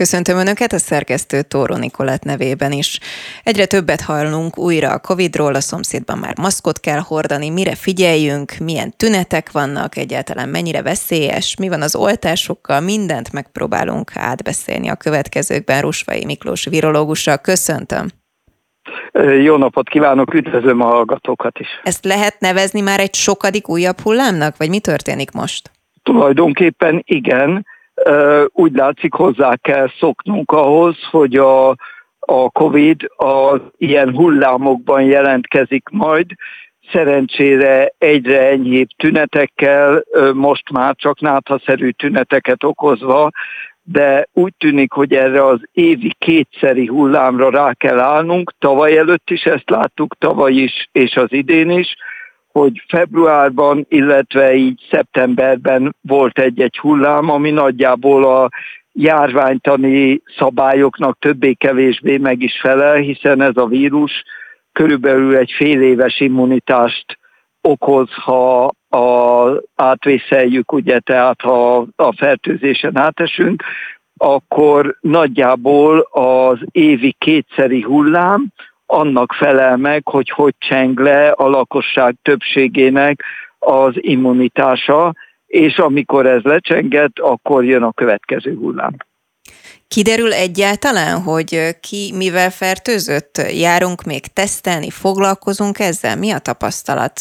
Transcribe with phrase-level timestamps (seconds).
[0.00, 3.00] Köszöntöm Önöket a szerkesztő Tóró Nikolát nevében is.
[3.42, 8.92] Egyre többet hallunk újra a Covid-ról, a szomszédban már maszkot kell hordani, mire figyeljünk, milyen
[8.96, 16.24] tünetek vannak, egyáltalán mennyire veszélyes, mi van az oltásokkal, mindent megpróbálunk átbeszélni a következőkben Rusvai
[16.24, 17.38] Miklós virológussal.
[17.38, 18.06] Köszöntöm!
[19.42, 21.68] Jó napot kívánok, üdvözlöm a hallgatókat is.
[21.82, 25.70] Ezt lehet nevezni már egy sokadik újabb hullámnak, vagy mi történik most?
[26.02, 27.66] Tulajdonképpen igen,
[28.46, 31.68] úgy látszik hozzá kell szoknunk ahhoz, hogy a,
[32.18, 36.26] a COVID az ilyen hullámokban jelentkezik majd,
[36.92, 40.04] szerencsére egyre enyhébb tünetekkel,
[40.34, 43.30] most már csak náthaszerű tüneteket okozva,
[43.82, 48.52] de úgy tűnik, hogy erre az évi kétszeri hullámra rá kell állnunk.
[48.58, 51.96] Tavaly előtt is ezt láttuk, tavaly is és az idén is,
[52.58, 58.48] hogy februárban, illetve így szeptemberben volt egy-egy hullám, ami nagyjából a
[58.92, 64.24] járványtani szabályoknak többé-kevésbé meg is felel, hiszen ez a vírus
[64.72, 67.18] körülbelül egy fél éves immunitást
[67.60, 73.62] okoz, ha a, átvészeljük, ugye, tehát ha a fertőzésen átesünk,
[74.16, 78.52] akkor nagyjából az évi kétszeri hullám,
[78.86, 83.22] annak felel meg, hogy hogy cseng le a lakosság többségének
[83.58, 85.14] az immunitása,
[85.46, 88.96] és amikor ez lecsenget, akkor jön a következő hullám.
[89.88, 93.40] Kiderül egyáltalán, hogy ki mivel fertőzött?
[93.52, 96.16] Járunk még tesztelni, foglalkozunk ezzel?
[96.16, 97.20] Mi a tapasztalat?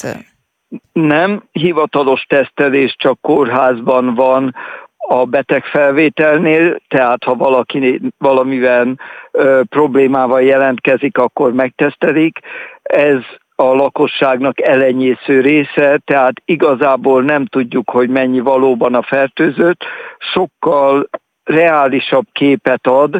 [0.94, 4.56] Nem, hivatalos tesztelés csak kórházban van
[5.08, 8.96] a betegfelvételnél, tehát ha valaki valamivel
[9.32, 12.40] ö, problémával jelentkezik, akkor megtesztelik.
[12.84, 13.20] Ez
[13.56, 19.84] a lakosságnak elenyésző része, tehát igazából nem tudjuk, hogy mennyi valóban a fertőzött,
[20.18, 21.10] sokkal
[21.44, 23.20] reálisabb képet ad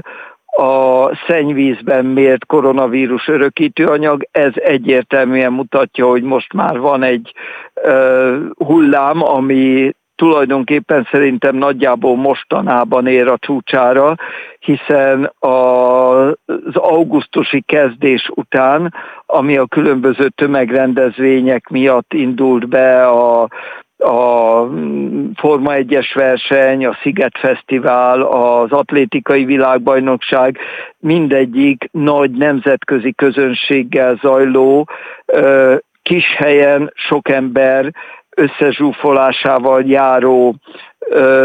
[0.58, 7.34] a szennyvízben mért koronavírus örökítőanyag, ez egyértelműen mutatja, hogy most már van egy
[7.84, 14.16] uh, hullám, ami tulajdonképpen szerintem nagyjából mostanában ér a csúcsára,
[14.60, 18.94] hiszen az augusztusi kezdés után,
[19.26, 23.50] ami a különböző tömegrendezvények miatt indult be a
[23.98, 24.68] a
[25.36, 30.58] Forma 1-es verseny, a Sziget Fesztivál, az atlétikai világbajnokság,
[31.00, 34.90] mindegyik nagy nemzetközi közönséggel zajló,
[36.02, 37.94] kis helyen sok ember
[38.36, 40.56] összezsúfolásával járó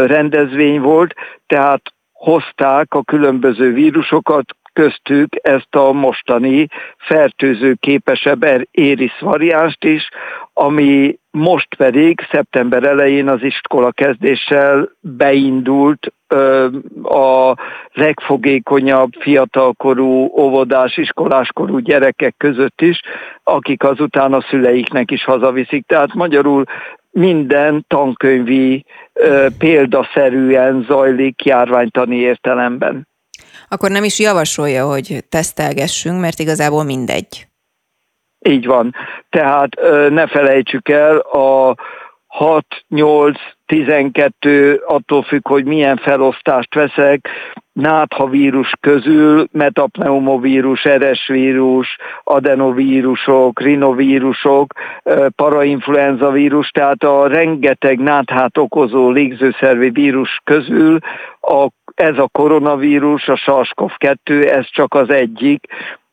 [0.05, 1.13] rendezvény volt,
[1.47, 1.81] tehát
[2.11, 6.67] hozták a különböző vírusokat, köztük ezt a mostani
[6.97, 10.09] fertőző képesebb éris variánst is,
[10.53, 16.13] ami most pedig szeptember elején az iskola kezdéssel beindult
[17.03, 17.55] a
[17.93, 23.01] legfogékonyabb fiatalkorú óvodás, iskoláskorú gyerekek között is,
[23.43, 25.85] akik azután a szüleiknek is hazaviszik.
[25.85, 26.63] Tehát magyarul
[27.11, 28.85] minden tankönyvi
[29.57, 33.09] példaszerűen zajlik járványtani értelemben.
[33.73, 37.47] Akkor nem is javasolja, hogy tesztelgessünk, mert igazából mindegy.
[38.39, 38.95] Így van.
[39.29, 39.69] Tehát
[40.09, 41.75] ne felejtsük el, a
[42.31, 47.27] 6, 8, 12, attól függ, hogy milyen felosztást veszek,
[47.73, 50.87] náthavírus közül metapneumovírus,
[51.27, 54.73] vírus, adenovírusok, rinovírusok,
[55.35, 60.97] parainfluenza vírus, tehát a rengeteg náthát okozó légzőszervi vírus közül
[61.41, 65.65] a, ez a koronavírus, a SARS-CoV-2, ez csak az egyik,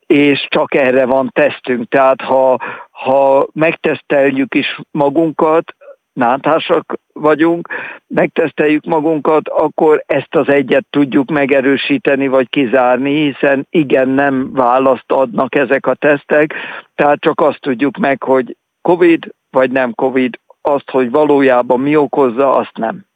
[0.06, 1.88] és csak erre van tesztünk.
[1.88, 2.58] Tehát ha,
[2.90, 5.74] ha megteszteljük is magunkat,
[6.18, 7.68] náthásak vagyunk,
[8.06, 15.54] megteszteljük magunkat, akkor ezt az egyet tudjuk megerősíteni vagy kizárni, hiszen igen, nem választ adnak
[15.54, 16.54] ezek a tesztek,
[16.94, 22.56] tehát csak azt tudjuk meg, hogy COVID vagy nem COVID, azt, hogy valójában mi okozza,
[22.56, 23.06] azt nem.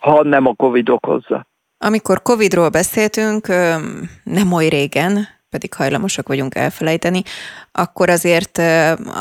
[0.00, 1.46] Ha nem a COVID okozza.
[1.78, 3.46] Amikor COVID-ról beszéltünk,
[4.24, 7.22] nem oly régen, pedig hajlamosak vagyunk elfelejteni,
[7.72, 8.58] akkor azért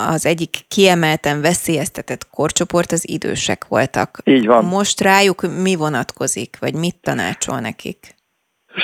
[0.07, 4.19] az egyik kiemelten veszélyeztetett korcsoport az idősek voltak.
[4.23, 4.65] Így van.
[4.65, 8.15] Most rájuk mi vonatkozik, vagy mit tanácsol nekik?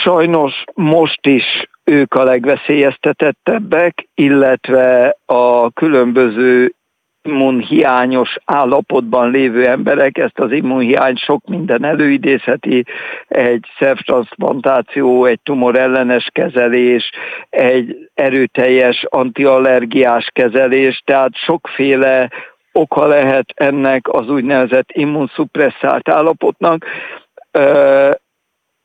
[0.03, 1.43] Sajnos most is
[1.83, 6.75] ők a legveszélyeztetettebbek, illetve a különböző
[7.23, 12.85] immunhiányos állapotban lévő emberek ezt az immunhiány sok minden előidézheti,
[13.27, 17.11] egy szervtransplantáció, egy tumorellenes kezelés,
[17.49, 22.29] egy erőteljes antiallergiás kezelés, tehát sokféle
[22.71, 26.85] oka lehet ennek az úgynevezett immunszupresszált állapotnak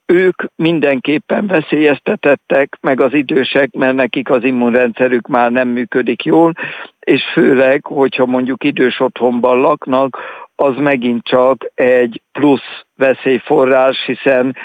[0.06, 6.53] ők mindenképpen veszélyeztetettek, meg az idősek, mert nekik az immunrendszerük már nem működik jól,
[7.00, 10.19] és főleg, hogyha mondjuk idős otthonban laknak,
[10.56, 14.56] az megint csak egy plusz veszélyforrás, hiszen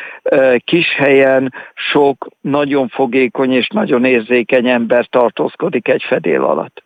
[0.58, 6.84] kis helyen sok nagyon fogékony és nagyon érzékeny ember tartózkodik egy fedél alatt.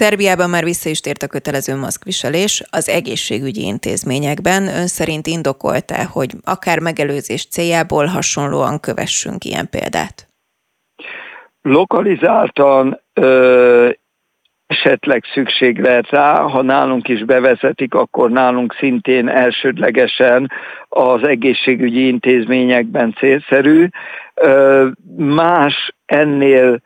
[0.00, 4.62] Szerbiában már vissza is tért a kötelező maszkviselés az egészségügyi intézményekben.
[4.62, 10.28] Ön szerint indokolta, hogy akár megelőzés céljából hasonlóan kövessünk ilyen példát?
[11.62, 13.88] Lokalizáltan ö,
[14.66, 20.50] esetleg szükség lehet rá, ha nálunk is bevezetik, akkor nálunk szintén elsődlegesen
[20.88, 23.88] az egészségügyi intézményekben célszerű.
[25.16, 26.80] Más ennél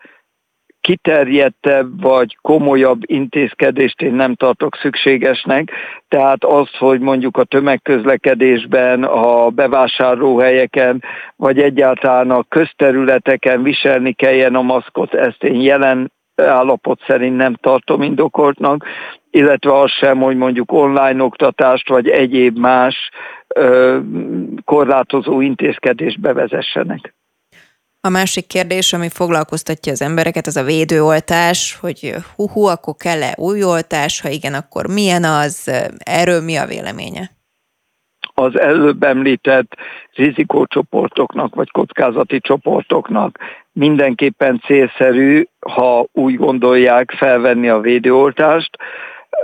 [0.88, 5.70] kiterjedtebb vagy komolyabb intézkedést én nem tartok szükségesnek,
[6.08, 11.02] tehát az, hogy mondjuk a tömegközlekedésben, a bevásárlóhelyeken,
[11.36, 18.02] vagy egyáltalán a közterületeken viselni kelljen a maszkot, ezt én jelen állapot szerint nem tartom
[18.02, 18.84] indokoltnak,
[19.30, 23.10] illetve az sem, hogy mondjuk online oktatást vagy egyéb más
[23.48, 23.98] ö,
[24.64, 27.14] korlátozó intézkedést bevezessenek.
[28.00, 33.64] A másik kérdés, ami foglalkoztatja az embereket, az a védőoltás, hogy hú, akkor kell-e új
[33.64, 37.30] oltás, ha igen, akkor milyen az, erről mi a véleménye?
[38.34, 39.76] Az előbb említett
[40.12, 43.38] rizikócsoportoknak vagy kockázati csoportoknak
[43.72, 48.76] mindenképpen célszerű, ha úgy gondolják felvenni a védőoltást.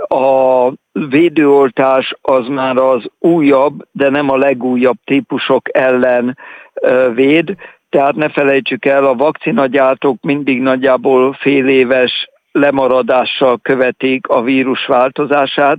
[0.07, 6.37] A védőoltás az már az újabb, de nem a legújabb típusok ellen
[7.13, 7.55] véd,
[7.95, 15.77] tehát ne felejtsük el, a vakcinagyártók mindig nagyjából fél éves lemaradással követik a vírus változását.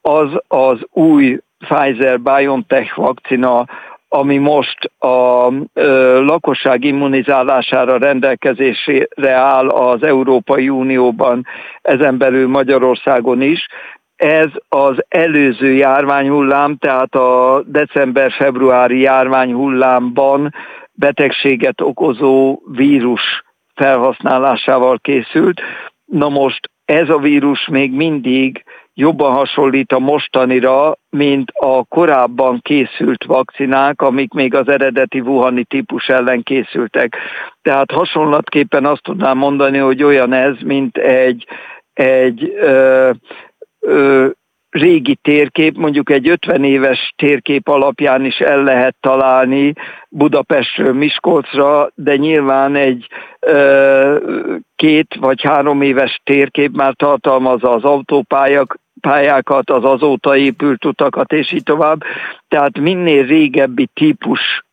[0.00, 3.64] Az az új Pfizer-BioNTech vakcina,
[4.08, 11.46] ami most a ö, lakosság immunizálására rendelkezésére áll az Európai Unióban,
[11.82, 13.66] ezen belül Magyarországon is,
[14.16, 20.54] ez az előző járványhullám, tehát a december-februári járványhullámban
[21.00, 23.42] betegséget okozó vírus
[23.74, 25.60] felhasználásával készült.
[26.04, 28.64] Na most ez a vírus még mindig
[28.94, 36.08] jobban hasonlít a mostanira, mint a korábban készült vakcinák, amik még az eredeti Wuhani típus
[36.08, 37.16] ellen készültek.
[37.62, 41.46] Tehát hasonlatképpen azt tudnám mondani, hogy olyan ez, mint egy,
[41.92, 43.10] egy ö,
[43.80, 44.28] ö,
[44.70, 49.72] régi térkép, mondjuk egy 50 éves térkép alapján is el lehet találni
[50.08, 53.06] Budapestről Miskolcra, de nyilván egy
[53.40, 54.16] ö,
[54.76, 61.52] két vagy három éves térkép már tartalmazza az autópályák, pályákat, az azóta épült utakat, és
[61.52, 62.02] így tovább.
[62.48, 64.64] Tehát minél régebbi típus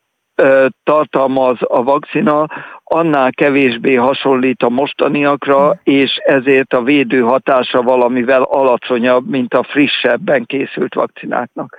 [0.83, 2.47] tartalmaz a vakcina,
[2.89, 10.45] annál kevésbé hasonlít a mostaniakra, és ezért a védő hatása valamivel alacsonyabb, mint a frissebben
[10.45, 11.77] készült vakcináknak.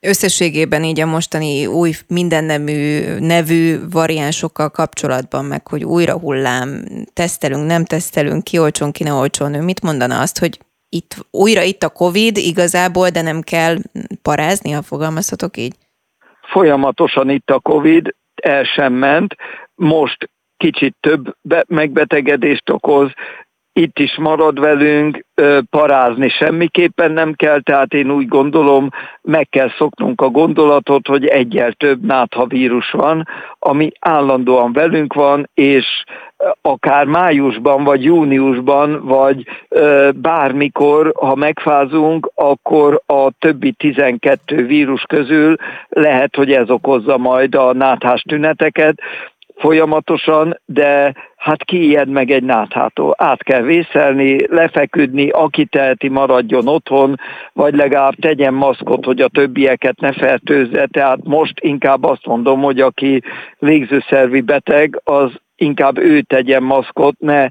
[0.00, 7.84] Összességében így a mostani új mindennemű nevű variánsokkal kapcsolatban, meg hogy újra hullám, tesztelünk, nem
[7.84, 11.88] tesztelünk, ki olcsón, ki ne olcsón, ő mit mondana azt, hogy itt, újra itt a
[11.88, 13.76] Covid igazából, de nem kell
[14.22, 15.74] parázni, ha fogalmazhatok így?
[16.42, 19.34] Folyamatosan itt a Covid, el sem ment,
[19.78, 23.12] most kicsit több megbetegedést okoz,
[23.72, 25.24] itt is marad velünk,
[25.70, 28.88] parázni semmiképpen nem kell, tehát én úgy gondolom,
[29.22, 35.50] meg kell szoknunk a gondolatot, hogy egyel több nátha vírus van, ami állandóan velünk van,
[35.54, 36.04] és
[36.62, 39.46] akár májusban, vagy júniusban, vagy
[40.14, 45.56] bármikor, ha megfázunk, akkor a többi 12 vírus közül
[45.88, 49.00] lehet, hogy ez okozza majd a náthás tüneteket,
[49.58, 53.14] folyamatosan, de hát ki ijed meg egy náthától.
[53.18, 57.14] Át kell vészelni, lefeküdni, aki teheti maradjon otthon,
[57.52, 60.86] vagy legalább tegyen maszkot, hogy a többieket ne fertőzze.
[60.86, 63.22] Tehát most inkább azt mondom, hogy aki
[63.58, 67.48] légzőszervi beteg, az inkább ő tegyen maszkot, ne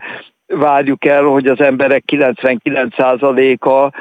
[0.47, 3.91] várjuk el, hogy az emberek 99%-a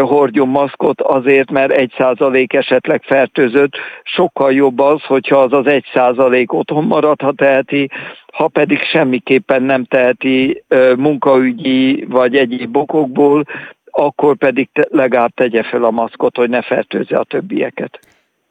[0.00, 3.72] hordjon maszkot azért, mert 1% esetleg fertőzött.
[4.02, 7.90] Sokkal jobb az, hogyha az az 1% otthon marad, ha teheti,
[8.32, 10.64] ha pedig semmiképpen nem teheti
[10.96, 13.44] munkaügyi vagy egyéb okokból,
[13.90, 17.98] akkor pedig legalább tegye fel a maszkot, hogy ne fertőzze a többieket.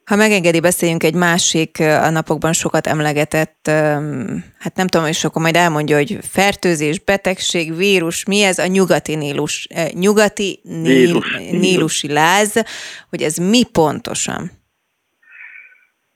[0.05, 3.67] Ha megengedi, beszéljünk egy másik, a napokban sokat emlegetett,
[4.59, 9.15] hát nem tudom, és akkor majd elmondja, hogy fertőzés, betegség, vírus, mi ez a nyugati
[9.15, 12.63] nílus, nyugati níl, nílusi láz,
[13.09, 14.51] hogy ez mi pontosan?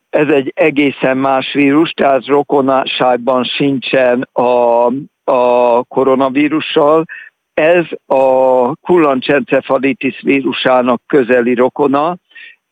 [0.09, 4.85] Ez egy egészen más vírus, tehát rokonságban sincsen a,
[5.23, 7.05] a koronavírussal.
[7.53, 12.17] Ez a kullancsencefalitis vírusának közeli rokona,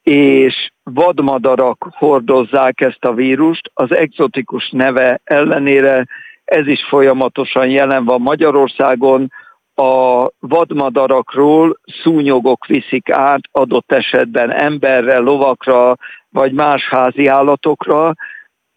[0.03, 3.71] és vadmadarak hordozzák ezt a vírust.
[3.73, 6.07] Az exotikus neve ellenére
[6.45, 9.31] ez is folyamatosan jelen van Magyarországon.
[9.75, 15.95] A vadmadarakról szúnyogok viszik át adott esetben emberre, lovakra
[16.29, 18.13] vagy más házi állatokra.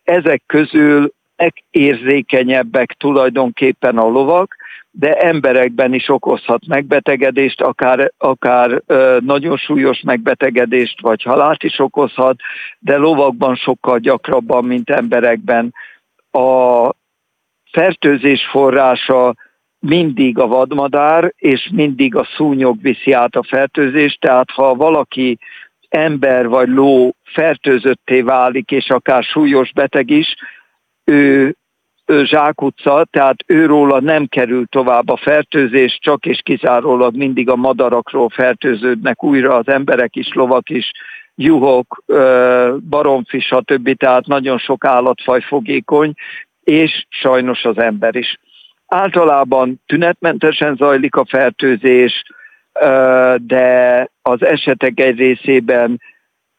[0.02, 1.12] Ezek közül
[1.70, 4.56] érzékenyebbek tulajdonképpen a lovak,
[4.98, 8.82] de emberekben is okozhat megbetegedést, akár, akár
[9.20, 12.36] nagyon súlyos megbetegedést, vagy halált is okozhat,
[12.78, 15.74] de lovakban sokkal gyakrabban, mint emberekben.
[16.30, 16.90] A
[17.72, 19.34] fertőzés forrása
[19.78, 25.38] mindig a vadmadár, és mindig a szúnyog viszi át a fertőzést, tehát ha valaki
[25.88, 30.36] ember vagy ló fertőzötté válik, és akár súlyos beteg is,
[31.04, 31.56] ő
[32.22, 39.24] zsákutca, tehát őróla nem kerül tovább a fertőzés, csak és kizárólag mindig a madarakról fertőződnek
[39.24, 40.90] újra az emberek is, lovak is,
[41.34, 42.02] juhok,
[42.88, 43.96] baromfi, stb.
[43.96, 46.12] Tehát nagyon sok állatfaj fogékony,
[46.64, 48.38] és sajnos az ember is.
[48.86, 52.22] Általában tünetmentesen zajlik a fertőzés,
[53.36, 56.00] de az esetek egy részében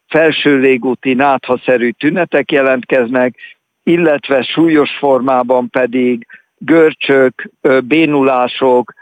[0.08, 3.36] felső légúti náthaszerű tünetek jelentkeznek,
[3.84, 7.50] illetve súlyos formában pedig görcsök,
[7.84, 8.94] bénulások,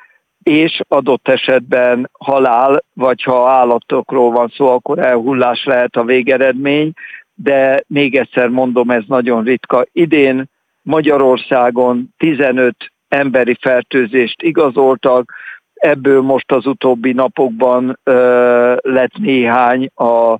[0.43, 6.91] és adott esetben halál, vagy ha állatokról van szó, akkor elhullás lehet a végeredmény,
[7.33, 9.85] de még egyszer mondom, ez nagyon ritka.
[9.91, 10.49] Idén
[10.81, 12.75] Magyarországon 15
[13.07, 15.33] emberi fertőzést igazoltak,
[15.73, 20.37] ebből most az utóbbi napokban ö, lett néhány a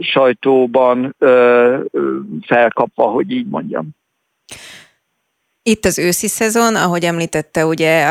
[0.00, 1.16] sajtóban
[2.46, 3.88] felkapva, hogy így mondjam.
[5.62, 8.06] Itt az őszi szezon, ahogy említette, ugye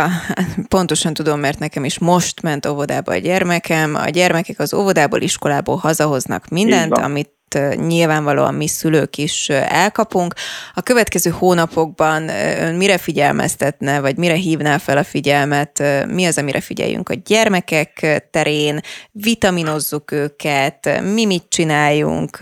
[0.68, 3.96] pontosan tudom, mert nekem is most ment óvodába a gyermekem.
[3.96, 7.33] A gyermekek az óvodából, iskolából hazahoznak mindent, amit
[7.76, 10.34] nyilvánvalóan mi szülők is elkapunk.
[10.74, 12.30] A következő hónapokban
[12.60, 18.24] ön mire figyelmeztetne, vagy mire hívná fel a figyelmet, mi az, amire figyeljünk a gyermekek
[18.32, 18.80] terén,
[19.12, 22.38] vitaminozzuk őket, mi mit csináljunk,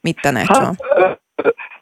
[0.00, 0.76] mit tanácsol?
[0.88, 1.21] Hát,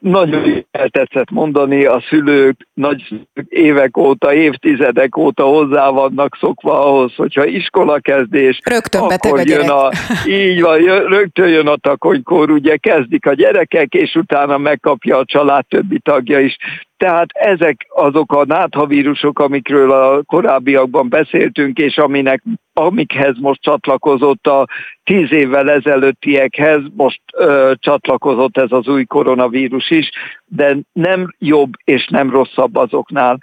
[0.00, 3.02] nagyon tetszett mondani, a szülők nagy
[3.48, 9.68] évek óta, évtizedek óta hozzá vannak szokva ahhoz, hogyha iskola kezdés, rögtön akkor a jön
[9.68, 9.88] a,
[10.26, 15.24] így van, jön, rögtön jön a takonykor, ugye kezdik a gyerekek, és utána megkapja a
[15.24, 16.56] család többi tagja is.
[17.00, 22.42] Tehát ezek azok a náthavírusok, amikről a korábbiakban beszéltünk, és aminek,
[22.72, 24.68] amikhez most csatlakozott a
[25.04, 30.10] tíz évvel ezelőttiekhez, most ö, csatlakozott ez az új koronavírus is,
[30.44, 33.38] de nem jobb és nem rosszabb azoknál.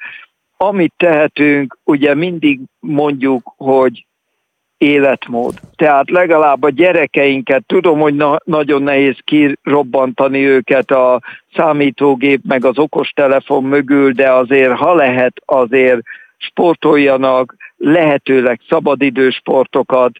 [0.57, 4.06] Amit tehetünk, ugye mindig mondjuk, hogy
[4.77, 5.53] életmód.
[5.75, 11.21] Tehát legalább a gyerekeinket, tudom, hogy na- nagyon nehéz kirobbantani őket a
[11.55, 16.01] számítógép meg az okostelefon mögül, de azért, ha lehet, azért
[16.37, 20.11] sportoljanak, lehetőleg szabadidős sportokat,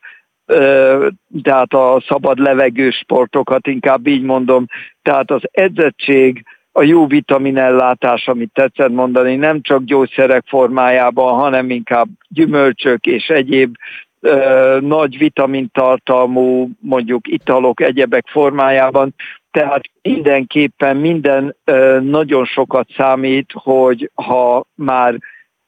[1.44, 4.66] tehát a szabad levegős sportokat, inkább így mondom.
[5.02, 12.08] Tehát az edzettség, a jó vitaminellátás, amit tetszett mondani, nem csak gyógyszerek formájában, hanem inkább
[12.28, 13.76] gyümölcsök és egyéb
[14.80, 19.14] nagy vitamintartalmú mondjuk italok, egyebek formájában,
[19.52, 21.56] tehát mindenképpen minden
[22.02, 25.18] nagyon sokat számít, hogy ha már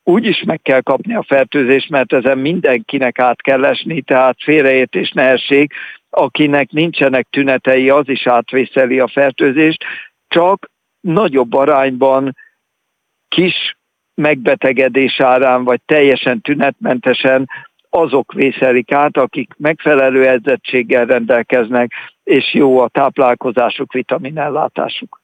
[0.03, 5.11] úgy is meg kell kapni a fertőzést, mert ezen mindenkinek át kell esni, tehát félreértés
[5.11, 5.73] ne essék,
[6.09, 9.83] akinek nincsenek tünetei, az is átvészeli a fertőzést,
[10.27, 12.35] csak nagyobb arányban
[13.27, 13.77] kis
[14.13, 17.49] megbetegedés árán, vagy teljesen tünetmentesen
[17.89, 21.91] azok vészelik át, akik megfelelő edzettséggel rendelkeznek,
[22.23, 25.21] és jó a táplálkozásuk, vitaminellátásuk.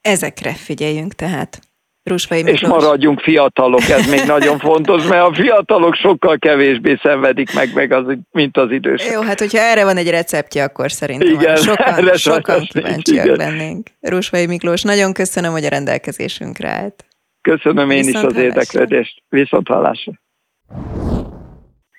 [0.00, 1.58] Ezekre figyeljünk tehát.
[2.02, 7.74] Rusvai És maradjunk fiatalok, ez még nagyon fontos, mert a fiatalok sokkal kevésbé szenvedik meg,
[7.74, 9.12] meg az, mint az idősek.
[9.12, 13.36] Jó, hát hogyha erre van egy receptje, akkor szerintem igen, sokan, sokan kíváncsiak igen.
[13.36, 13.88] lennénk.
[14.00, 17.04] Rusvai Miklós, nagyon köszönöm, hogy a rendelkezésünkre állt.
[17.40, 19.22] Köszönöm én Viszont is az érdeklődést.
[19.28, 20.12] Viszont hallásra.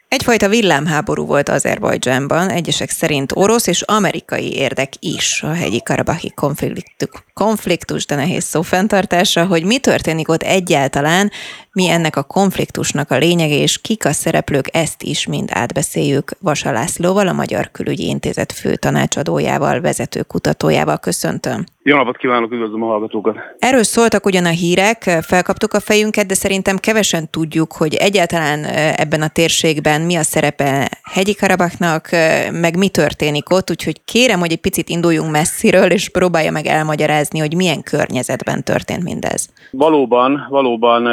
[0.07, 7.09] Egyfajta villámháború volt Azerbajdzsánban, egyesek szerint orosz és amerikai érdek is a hegyi karabahi konfliktus,
[7.37, 11.31] konfliktus, de nehéz szó fenntartása, hogy mi történik ott egyáltalán,
[11.71, 16.71] mi ennek a konfliktusnak a lényege, és kik a szereplők, ezt is mind átbeszéljük Vasa
[16.71, 20.97] Lászlóval, a Magyar Külügyi Intézet fő tanácsadójával, vezető kutatójával.
[20.97, 21.63] Köszöntöm.
[21.83, 23.35] Jó napot kívánok, üdvözlöm a hallgatókat!
[23.59, 28.65] Erről szóltak ugyan a hírek, felkaptuk a fejünket, de szerintem kevesen tudjuk, hogy egyáltalán
[28.95, 32.09] ebben a térségben mi a szerepe hegyi Karabaknak,
[32.51, 37.26] meg mi történik ott, úgyhogy kérem, hogy egy picit induljunk messziről, és próbálja meg elmagyarázni,
[37.31, 39.53] hogy milyen környezetben történt mindez.
[39.71, 41.07] Valóban, valóban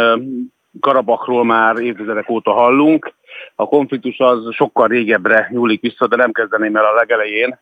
[0.80, 3.14] Karabakról már évtizedek óta hallunk.
[3.54, 7.58] A konfliktus az sokkal régebbre nyúlik vissza, de nem kezdeném el a legelején.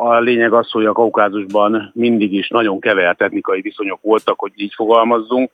[0.00, 4.72] A lényeg az, hogy a Kaukázusban mindig is nagyon kevert etnikai viszonyok voltak, hogy így
[4.74, 5.50] fogalmazzunk,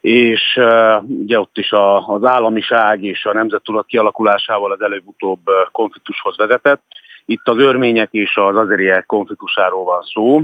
[0.00, 0.60] és
[1.06, 1.72] ugye ott is
[2.06, 5.40] az államiság és a nemzettudat kialakulásával az előbb-utóbb
[5.72, 6.82] konfliktushoz vezetett.
[7.24, 10.42] Itt az örmények és az azeriek konfliktusáról van szó.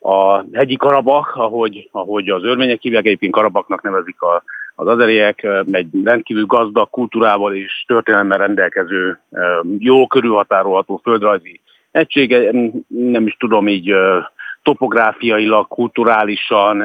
[0.00, 4.42] A hegyi Karabak, ahogy, ahogy az örmények hívják, egyébként Karabaknak nevezik a,
[4.74, 9.20] az azeriek, egy rendkívül gazdag kultúrával és történelemmel rendelkező,
[9.78, 12.50] jó körülhatárolható földrajzi egysége,
[12.88, 13.94] nem is tudom így
[14.62, 16.84] topográfiailag, kulturálisan,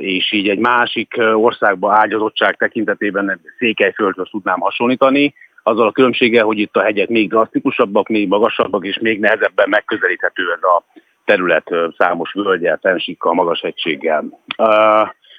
[0.00, 5.34] és így egy másik országba ágyazottság tekintetében Székelyföldhöz tudnám hasonlítani,
[5.66, 10.52] azzal a különbséggel, hogy itt a hegyek még drasztikusabbak, még magasabbak, és még nehezebben megközelíthető
[10.52, 10.82] ez a
[11.24, 14.24] terület számos völgyel, fensíkkal, magas egységgel.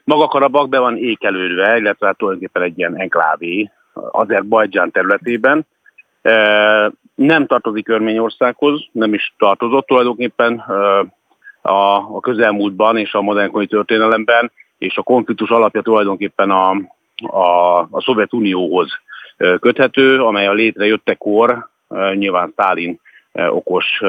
[0.03, 3.71] Maga Karabak be van ékelődve, illetve hát tulajdonképpen egy ilyen enklávé
[4.11, 5.65] Azerbajdzsán területében.
[7.15, 10.59] Nem tartozik Örményországhoz, nem is tartozott tulajdonképpen
[11.61, 16.69] a, a közelmúltban és a modernkori történelemben, és a konfliktus alapja tulajdonképpen a,
[17.27, 18.91] a, a Szovjetunióhoz
[19.37, 21.69] köthető, amely a létrejöttekor
[22.13, 22.99] nyilván Stalin
[23.49, 24.01] okos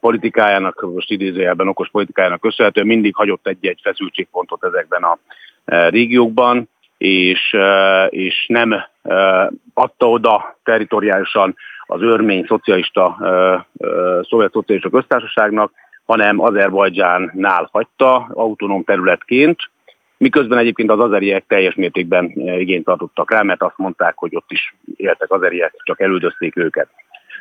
[0.00, 5.18] politikájának, most idézőjelben okos politikájának köszönhetően mindig hagyott egy-egy feszültségpontot ezekben a
[5.88, 6.68] régiókban,
[6.98, 7.56] és,
[8.08, 8.74] és nem
[9.74, 11.56] adta oda territoriálisan
[11.86, 13.16] az örmény szocialista,
[14.28, 15.72] szovjet szocialista köztársaságnak,
[16.06, 19.70] hanem Azerbajdzsánnál hagyta autonóm területként,
[20.18, 24.74] miközben egyébként az azeriek teljes mértékben igényt tartottak rá, mert azt mondták, hogy ott is
[24.96, 26.88] éltek azeriek, csak elüldözték őket.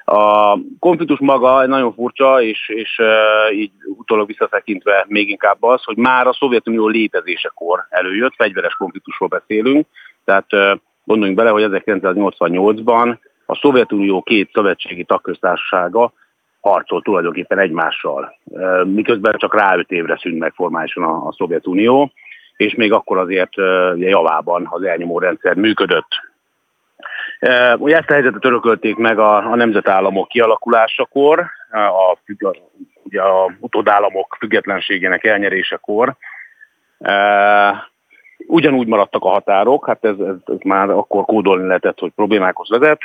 [0.10, 5.98] A konfliktus maga nagyon furcsa, és, és uh, így utólag visszatekintve még inkább az, hogy
[5.98, 9.88] már a Szovjetunió létezésekor előjött, fegyveres konfliktusról beszélünk,
[10.26, 16.14] tehát uh, gondoljunk bele, hogy 1988-ban a Szovjetunió két szövetségi tagköztársasága
[16.62, 22.12] harcol tulajdonképpen egymással, uh, miközben csak rá öt évre szűnt meg formálisan a, a Szovjetunió,
[22.58, 26.08] és még akkor azért uh, javában az elnyomó rendszer működött.
[27.78, 32.18] Ugye ezt a helyzetet örökölték meg a, a nemzetállamok kialakulásakor, a,
[33.04, 36.16] ugye a utódállamok függetlenségének elnyerésekor.
[38.48, 43.00] Ugyanúgy maradtak a határok, hát ez, ez, ez már akkor kódolni lehetett, hogy problémákhoz vezet,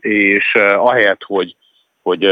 [0.00, 1.56] és ahelyett, hogy,
[2.02, 2.24] hogy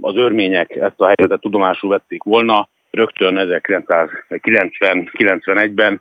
[0.00, 6.00] az örmények ezt a helyzetet tudomásul vették volna, rögtön 1990-91-ben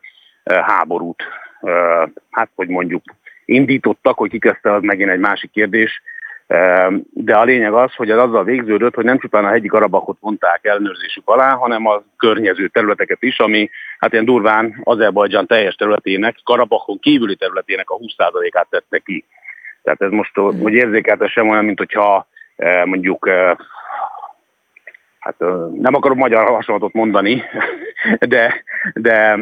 [0.49, 1.23] háborút,
[2.31, 3.03] hát hogy mondjuk
[3.45, 6.01] indítottak, hogy kikezdte, az megint egy másik kérdés.
[7.13, 10.59] De a lényeg az, hogy ez azzal végződött, hogy nem csupán a hegyi Karabakot vonták
[10.61, 16.99] ellenőrzésük alá, hanem a környező területeket is, ami hát ilyen durván Azerbajdzsán teljes területének, Karabakon
[16.99, 19.25] kívüli területének a 20%-át tette ki.
[19.83, 22.27] Tehát ez most, hogy érzékelte sem olyan, mint hogyha
[22.85, 23.29] mondjuk
[25.19, 25.39] hát
[25.73, 27.43] nem akarok magyar hasonlatot mondani,
[28.29, 29.39] de, de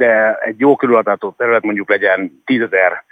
[0.00, 3.04] de egy jó körülhatárolható terület mondjuk legyen 10 ezer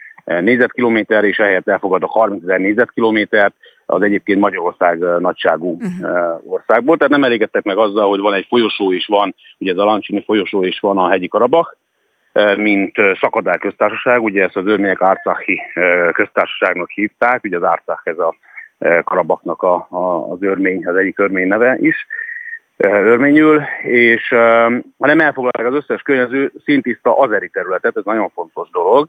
[0.43, 3.55] négyzetkilométer, és ehelyett elfogadok 30 ezer négyzetkilométert,
[3.87, 6.53] az egyébként Magyarország nagyságú uh-huh.
[6.53, 6.97] országból.
[6.97, 10.23] Tehát nem elégedtek meg azzal, hogy van egy folyosó is van, ugye ez a Lancsini
[10.25, 11.77] folyosó is van a hegyi Karabach,
[12.57, 15.61] mint szakadár köztársaság, ugye ezt az örmények Árcachi
[16.13, 18.35] köztársaságnak hívták, ugye az Árcach ez a
[19.05, 22.07] Karabaknak a, a, az örmény, az egyik örmény neve is
[22.87, 24.29] örményül, és
[24.99, 29.09] ha nem elfoglalják az összes környező szintiszta azeri területet, ez nagyon fontos dolog,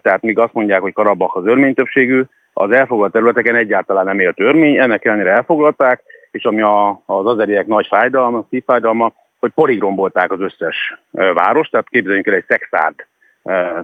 [0.00, 4.40] tehát míg azt mondják, hogy Karabach az örmény többségű, az elfoglalt területeken egyáltalán nem élt
[4.40, 10.32] örmény, ennek ellenére elfoglalták, és ami a, az azeriek nagy fájdalma, szívfájdalma, hogy porig rombolták
[10.32, 12.94] az összes várost, tehát képzeljünk el egy szexárd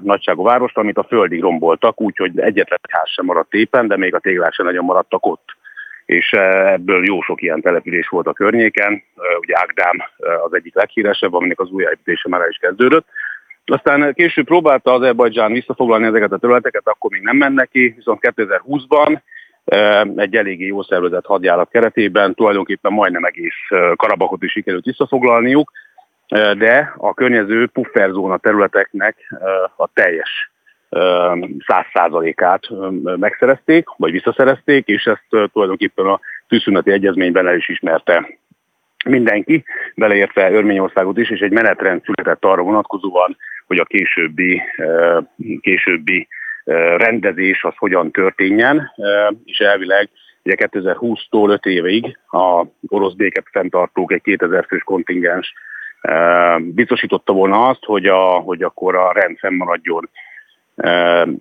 [0.02, 4.18] nagyságú várost, amit a földig romboltak, úgyhogy egyetlen ház sem maradt éppen, de még a
[4.18, 5.44] téglák sem nagyon maradtak ott.
[6.06, 10.02] És eh, ebből jó sok ilyen település volt a környéken, eh, ugye Ágdám
[10.44, 13.06] az egyik leghíresebb, aminek az újjáépítése már el is kezdődött.
[13.64, 19.20] Aztán később próbálta Azerbajdzsán visszafoglalni ezeket a területeket, akkor még nem mennek ki, viszont 2020-ban
[20.16, 25.70] egy eléggé jó szervezett hadjárat keretében, tulajdonképpen majdnem egész Karabakot is sikerült visszafoglalniuk,
[26.30, 29.16] de a környező pufferzóna területeknek
[29.76, 30.50] a teljes
[31.66, 32.68] száz százalékát
[33.16, 38.38] megszerezték, vagy visszaszerezték, és ezt tulajdonképpen a tűzszüneti egyezményben el is ismerte
[39.04, 39.64] mindenki,
[39.94, 44.62] beleértve Örményországot is, és egy menetrend született arra vonatkozóan, hogy a későbbi,
[45.60, 46.28] későbbi
[46.96, 48.92] rendezés az hogyan történjen,
[49.44, 50.08] és elvileg
[50.44, 55.54] ugye 2020-tól 5 évig a orosz béket fenntartók egy 2000 fős kontingens
[56.58, 60.08] biztosította volna azt, hogy, a, hogy akkor a rend fennmaradjon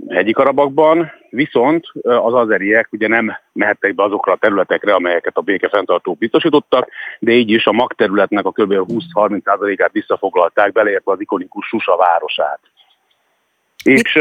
[0.10, 6.18] hegyi Karabakban, viszont az azeriek ugye nem mehettek be azokra a területekre, amelyeket a békefenntartók
[6.18, 8.74] biztosítottak, de így is a mag területnek a kb.
[8.74, 12.60] 20-30%-át visszafoglalták, beleértve az ikonikus Susa városát.
[13.84, 14.20] És,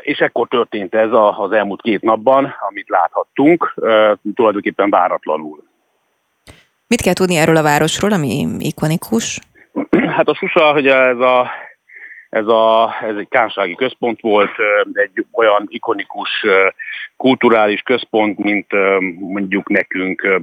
[0.00, 3.74] és ekkor történt ez az elmúlt két napban, amit láthattunk,
[4.34, 5.62] tulajdonképpen váratlanul.
[6.86, 9.38] Mit kell tudni erről a városról, ami ikonikus?
[9.90, 11.50] Hát a Susa, hogy ez a
[12.34, 14.50] ez, a, ez egy kánsági központ volt,
[14.92, 16.30] egy olyan ikonikus
[17.16, 18.72] kulturális központ, mint
[19.18, 20.40] mondjuk nekünk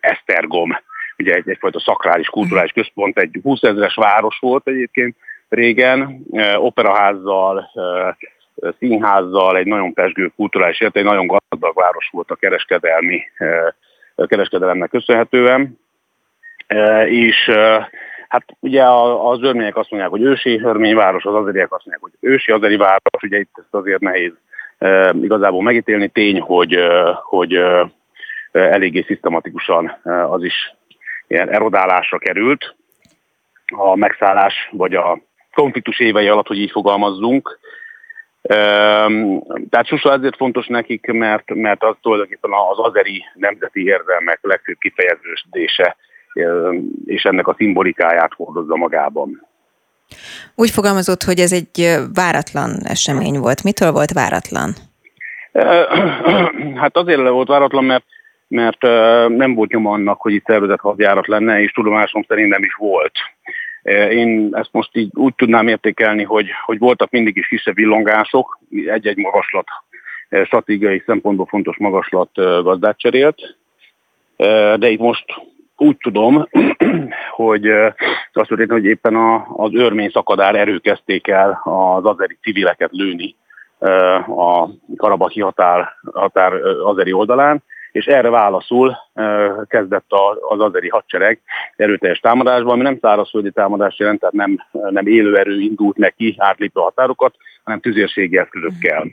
[0.00, 0.78] Esztergom,
[1.18, 5.16] ugye egy, egyfajta szakrális kulturális központ, egy 20 ezeres város volt egyébként
[5.48, 7.70] régen, operaházzal,
[8.78, 13.22] színházzal, egy nagyon pesgő kulturális érte, egy nagyon gazdag város volt a kereskedelmi
[14.26, 15.78] kereskedelemnek köszönhetően,
[17.06, 17.50] és
[18.28, 18.84] Hát ugye
[19.22, 23.22] az örmények azt mondják, hogy ősi örményváros, az azeriek azt mondják, hogy ősi azeri város,
[23.22, 24.32] ugye itt ezt azért nehéz
[24.78, 26.08] e, igazából megítélni.
[26.08, 27.90] Tény, hogy, e, hogy e,
[28.52, 30.74] eléggé szisztematikusan e, az is
[31.26, 32.76] ilyen erodálásra került
[33.66, 35.20] a megszállás, vagy a
[35.54, 37.58] konfliktus évei alatt, hogy így fogalmazzunk.
[39.70, 45.96] Tehát Susa ezért fontos nekik, mert, mert az tulajdonképpen az azeri nemzeti érzelmek legfőbb kifejeződése
[47.04, 49.46] és ennek a szimbolikáját hordozza magában.
[50.54, 53.62] Úgy fogalmazott, hogy ez egy váratlan esemény volt.
[53.62, 54.70] Mitől volt váratlan?
[56.80, 58.04] Hát azért volt váratlan, mert
[58.48, 58.82] mert
[59.28, 63.12] nem volt nyoma annak, hogy itt szervezett hadjárat lenne, és tudomásom szerint nem is volt.
[64.10, 69.16] Én ezt most így úgy tudnám értékelni, hogy, hogy voltak mindig is kisebb villongások, egy-egy
[69.16, 69.66] magaslat,
[70.44, 72.30] stratégiai szempontból fontos magaslat
[72.62, 73.56] gazdát cserélt,
[74.76, 75.24] de itt most
[75.76, 76.48] úgy tudom,
[77.30, 77.70] hogy
[78.32, 83.36] azt történt, hogy éppen a, az örmény szakadár erő kezdték el az azeri civileket lőni
[84.26, 86.52] a karabaki határ, határ
[86.84, 88.96] azeri oldalán, és erre válaszul
[89.68, 90.06] kezdett
[90.48, 91.40] az azeri hadsereg
[91.76, 94.58] erőteljes támadásban, ami nem szárazföldi támadást jelent, tehát nem,
[94.90, 99.06] nem élő erő indult neki átlépve a határokat, hanem tüzérségi eszközökkel.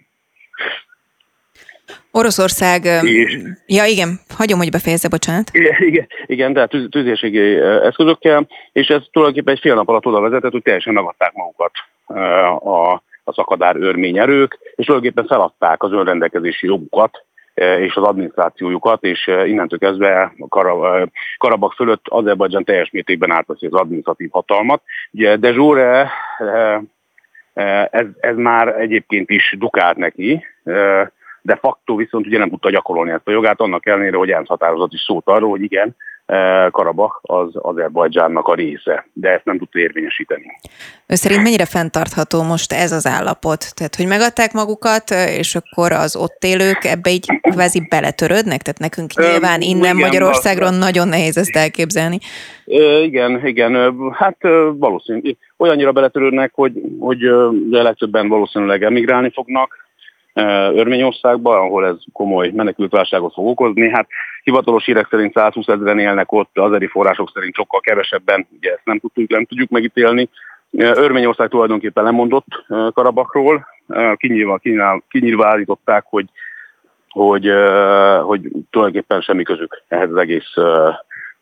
[2.11, 5.49] Oroszország, és, ja igen, hagyom, hogy befejezze, bocsánat.
[5.79, 10.51] Igen, igen de tüz, tüzérségi eszközökkel, és ez tulajdonképpen egy fél nap alatt oda vezetett,
[10.51, 11.71] hogy teljesen megadták magukat
[12.63, 12.91] a,
[13.23, 19.79] a szakadár örmény erők, és tulajdonképpen feladták az önrendelkezési jogukat, és az adminisztrációjukat, és innentől
[19.79, 20.33] kezdve
[21.37, 24.81] Karabak fölött Azerbajdzsán teljes mértékben átveszi az adminisztratív hatalmat.
[25.11, 26.11] De Zsóre,
[27.89, 30.45] ez, ez már egyébként is dukált neki,
[31.41, 34.93] de facto viszont ugye nem tudta gyakorolni ezt a jogát, annak ellenére, hogy ENSZ határozat
[34.93, 35.95] is szólt arról, hogy igen,
[36.71, 40.45] Karabach az Azerbajdzsánnak a része, de ezt nem tudta érvényesíteni.
[41.07, 43.75] Ő szerint mennyire fenntartható most ez az állapot?
[43.75, 48.61] Tehát, hogy megadták magukat, eh, és akkor az ott élők ebbe így kvázi beletörődnek?
[48.61, 50.77] Tehát nekünk nyilván innen igen, Magyarországról az...
[50.77, 52.17] nagyon nehéz ezt elképzelni.
[53.01, 54.37] Igen, igen, hát
[54.73, 57.19] valószínűleg olyannyira beletörődnek, hogy, hogy
[57.69, 59.83] legtöbben valószínűleg emigrálni fognak,
[60.73, 63.89] Örményországba, ahol ez komoly menekültválságot fog okozni.
[63.89, 64.07] Hát
[64.43, 68.99] hivatalos hírek szerint 120 ezeren élnek ott, azeri források szerint sokkal kevesebben, ugye ezt nem
[68.99, 70.29] tudjuk, nem tudjuk megítélni.
[70.77, 73.67] Örményország tulajdonképpen lemondott Karabakról,
[75.07, 76.25] kinyilvánították, hogy,
[77.09, 77.51] hogy,
[78.21, 80.53] hogy tulajdonképpen semmi közük ehhez az egész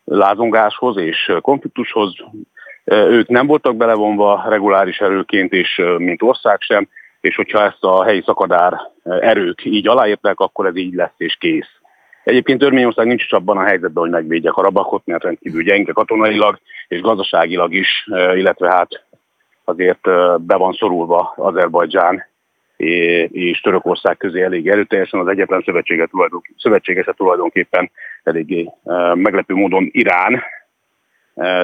[0.04, 2.14] lázongáshoz és konfliktushoz.
[2.84, 6.88] Ők nem voltak belevonva reguláris erőként, és mint ország sem,
[7.22, 11.36] és hogyha ezt a helyi szakadár eh, erők így aláírták, akkor ez így lesz és
[11.40, 11.70] kész.
[12.24, 16.58] Egyébként Törvényország nincs is abban a helyzetben, hogy megvédje Karabakot, mert rendkívül gyenge katonailag
[16.88, 19.04] és gazdaságilag is, eh, illetve hát
[19.64, 22.30] azért eh, be van szorulva Azerbajdzsán
[23.30, 27.90] és Törökország közé elég erőteljesen, az egyetlen szövetséget tulajdonképpen, szövetségese tulajdonképpen
[28.22, 28.68] eléggé
[29.14, 30.42] meglepő módon Irán,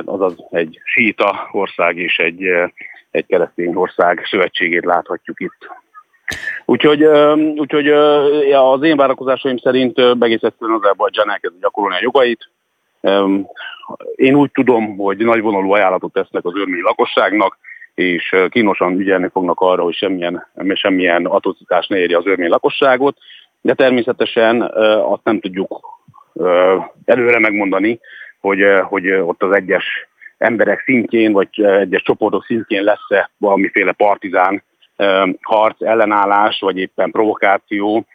[0.05, 2.47] azaz egy síta ország és egy
[3.11, 5.71] egy keresztény ország szövetségét láthatjuk itt.
[6.65, 7.05] Úgyhogy,
[7.57, 7.89] úgyhogy
[8.53, 12.51] az én várakozásaim szerint egész egyszerűen Azerbajdzsán elkezd gyakorolni a jogait.
[14.15, 17.59] Én úgy tudom, hogy nagyvonalú ajánlatot tesznek az örmény lakosságnak,
[17.95, 23.17] és kínosan ügyelni fognak arra, hogy semmilyen, semmilyen atrocitás ne érje az örmény lakosságot,
[23.61, 24.63] de természetesen
[25.03, 26.01] azt nem tudjuk
[27.05, 28.01] előre megmondani,
[28.41, 34.63] hogy, hogy ott az egyes emberek szintjén, vagy egyes csoportok szintjén lesz-e valamiféle partizán
[35.43, 38.07] harc, ellenállás, vagy éppen provokáció,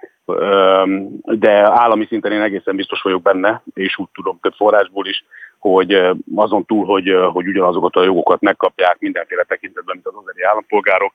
[1.25, 5.25] de állami szinten én egészen biztos vagyok benne, és úgy tudom több forrásból is,
[5.59, 11.13] hogy azon túl, hogy, hogy ugyanazokat a jogokat megkapják mindenféle tekintetben, mint az azeri állampolgárok,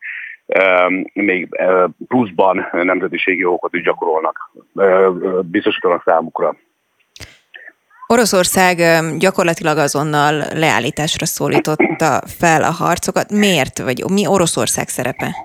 [1.12, 1.48] még
[2.08, 4.50] pluszban nemzetiségi jogokat is gyakorolnak,
[5.42, 6.56] biztosítanak számukra.
[8.14, 8.76] Oroszország
[9.18, 13.32] gyakorlatilag azonnal leállításra szólította fel a harcokat.
[13.32, 13.78] Miért?
[13.78, 15.36] Vagy mi Oroszország szerepe?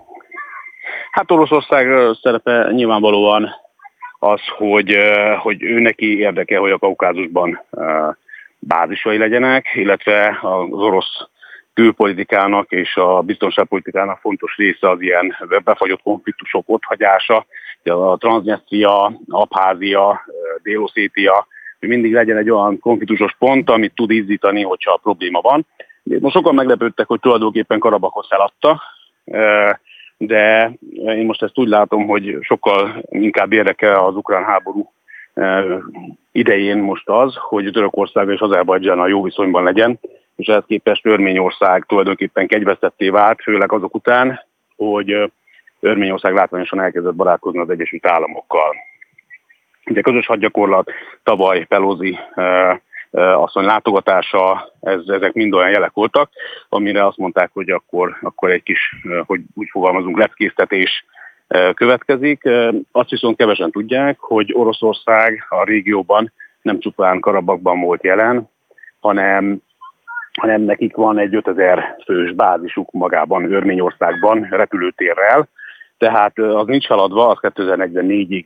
[1.12, 3.50] Hát Oroszország szerepe nyilvánvalóan
[4.20, 4.96] az, hogy,
[5.38, 7.62] hogy ő neki érdeke, hogy a Kaukázusban
[8.60, 11.28] bázisai legyenek, illetve az orosz
[11.74, 17.46] külpolitikának és a biztonságpolitikának fontos része az ilyen befagyott konfliktusok otthagyása,
[17.84, 20.26] a Transnistria, Abházia,
[20.62, 21.48] Déloszétia,
[21.84, 25.66] hogy mindig legyen egy olyan konfliktusos pont, amit tud izzítani, hogyha a probléma van.
[26.04, 28.82] Most sokan meglepődtek, hogy tulajdonképpen Karabakot feladta,
[30.18, 34.92] de én most ezt úgy látom, hogy sokkal inkább érdekel az ukrán háború
[36.32, 40.00] idején most az, hogy Törökország és Azerbajdzsán a jó viszonyban legyen,
[40.36, 44.40] és ehhez képest Örményország tulajdonképpen kegyvesztetté vált, főleg azok után,
[44.76, 45.32] hogy
[45.80, 48.76] Örményország látványosan elkezdett barátkozni az Egyesült Államokkal.
[49.86, 50.92] Ugye közös hadgyakorlat,
[51.24, 52.20] tavaly Pelosi
[53.12, 56.30] asszony látogatása, ez, ezek mind olyan jelek voltak,
[56.70, 61.06] amire azt mondták, hogy akkor, akkor egy kis, hogy úgy fogalmazunk, leckésztetés
[61.74, 62.50] következik.
[62.92, 68.50] Azt viszont kevesen tudják, hogy Oroszország a régióban nem csupán Karabakban volt jelen,
[69.00, 69.58] hanem,
[70.40, 75.48] hanem nekik van egy 5000 fős bázisuk magában Örményországban repülőtérrel,
[75.98, 78.46] tehát az nincs haladva, az 2044-ig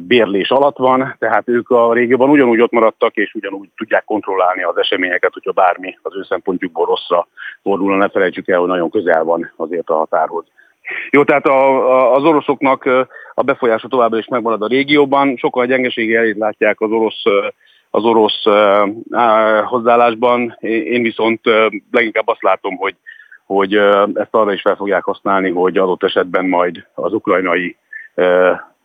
[0.00, 4.76] bérlés alatt van, tehát ők a régióban ugyanúgy ott maradtak, és ugyanúgy tudják kontrollálni az
[4.76, 7.28] eseményeket, hogyha bármi az ő szempontjukból rosszra
[7.62, 10.44] fordulna, ne felejtsük el, hogy nagyon közel van azért a határhoz.
[11.10, 12.84] Jó, tehát a, a, az oroszoknak
[13.34, 17.22] a befolyása továbbra is megmarad a régióban, sokkal gyengeségi elét látják az orosz
[17.94, 20.56] az orosz uh, hozzáállásban.
[20.60, 21.54] Én viszont uh,
[21.90, 22.94] leginkább azt látom, hogy,
[23.46, 27.76] hogy uh, ezt arra is fel fogják használni, hogy adott esetben majd az ukrajnai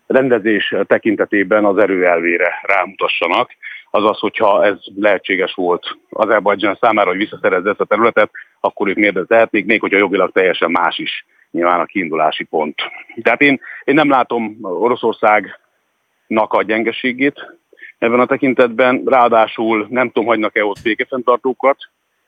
[0.10, 3.52] rendezés tekintetében az erőelvére rámutassanak.
[3.92, 9.28] Azaz, hogyha ez lehetséges volt Azerbajdzsán számára, hogy visszaszerezze ezt a területet, akkor ők miért
[9.28, 12.76] tehetnék, még hogyha jogilag teljesen más is nyilván a kiindulási pont.
[13.22, 17.58] Tehát én, én nem látom Oroszországnak a gyengeségét
[17.98, 21.78] ebben a tekintetben, ráadásul nem tudom, hagynak-e ott békefenntartókat,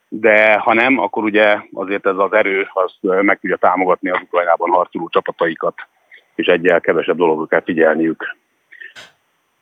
[0.08, 4.70] de ha nem, akkor ugye azért ez az erő az meg tudja támogatni az Ukrajnában
[4.70, 5.74] harcoló csapataikat
[6.34, 8.36] és egyel kevesebb dologra kell figyelniük.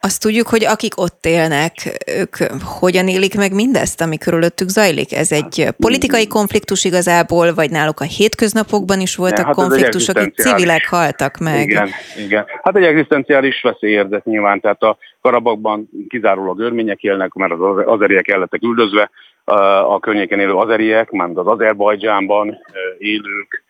[0.03, 1.73] Azt tudjuk, hogy akik ott élnek,
[2.07, 2.37] ők
[2.81, 5.13] hogyan élik meg mindezt, ami körülöttük zajlik?
[5.13, 10.89] Ez egy politikai konfliktus igazából, vagy náluk a hétköznapokban is voltak hát konfliktusok, itt civilek
[10.89, 11.69] haltak meg?
[11.69, 12.45] Igen, igen.
[12.63, 18.63] Hát egy egzisztenciális veszélyérzet nyilván, tehát a Karabakban kizárólag örmények élnek, mert az azeriek ellettek
[18.63, 19.11] üldözve,
[19.85, 22.59] a környéken élő azeriek, mert az Azerbajdzsánban
[22.99, 23.65] élők,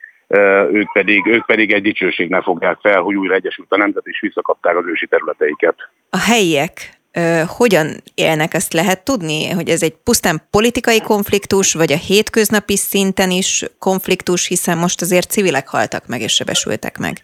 [0.73, 4.77] ők pedig, ők pedig egy dicsőségnek fogják fel, hogy újra egyesült a nemzet, és visszakapták
[4.77, 5.77] az ősi területeiket.
[6.11, 7.01] A helyiek
[7.47, 13.31] hogyan élnek, ezt lehet tudni, hogy ez egy pusztán politikai konfliktus, vagy a hétköznapi szinten
[13.31, 17.16] is konfliktus, hiszen most azért civilek haltak meg és sebesültek meg.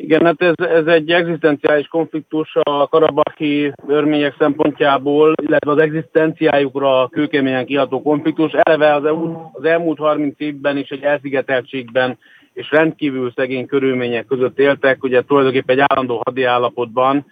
[0.00, 7.66] Igen, hát ez, ez egy egzisztenciális konfliktus a karabaki örmények szempontjából, illetve az egzisztenciájukra kőkeményen
[7.66, 8.52] kiható konfliktus.
[8.52, 9.04] Eleve az,
[9.52, 12.18] az elmúlt 30 évben is egy elszigeteltségben
[12.52, 17.26] és rendkívül szegény körülmények között éltek, ugye tulajdonképpen egy állandó hadiállapotban,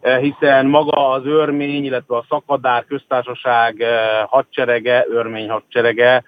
[0.00, 3.90] eh, hiszen maga az örmény, illetve a szakadár köztársaság eh,
[4.26, 6.22] hadserege, örmény hadserege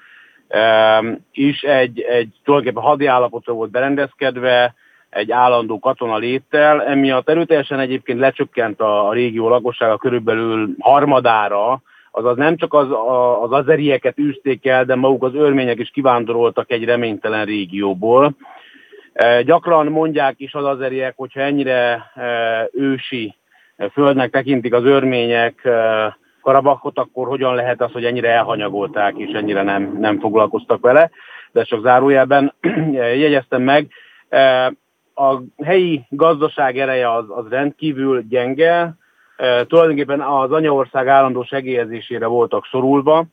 [0.48, 0.98] eh,
[1.32, 4.74] is egy, egy tulajdonképpen hadiállapotra volt berendezkedve,
[5.10, 12.56] egy állandó katona léttel, emiatt erőteljesen egyébként lecsökkent a, régió lakossága körülbelül harmadára, azaz nem
[12.56, 12.86] csak az,
[13.40, 18.36] az azerieket űzték el, de maguk az örmények is kivándoroltak egy reménytelen régióból.
[19.12, 23.34] E, gyakran mondják is az azeriek, hogyha ennyire e, ősi
[23.92, 29.62] földnek tekintik az örmények e, Karabakot, akkor hogyan lehet az, hogy ennyire elhanyagolták és ennyire
[29.62, 31.10] nem, nem foglalkoztak vele.
[31.52, 32.54] De csak zárójelben
[32.92, 33.88] jegyeztem meg,
[35.18, 38.94] A helyi gazdaság ereje az, az rendkívül gyenge,
[39.66, 43.24] tulajdonképpen az anyaország állandó segélyezésére voltak szorulva.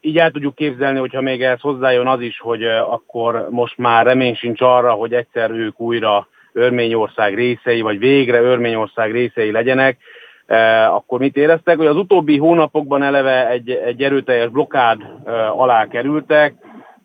[0.00, 4.34] Így el tudjuk képzelni, hogyha még ehhez hozzájön az is, hogy akkor most már remény
[4.34, 9.98] sincs arra, hogy egyszer ők újra Örményország részei, vagy végre Örményország részei legyenek,
[10.88, 15.00] akkor mit éreztek, hogy az utóbbi hónapokban eleve egy, egy erőteljes blokád
[15.56, 16.54] alá kerültek,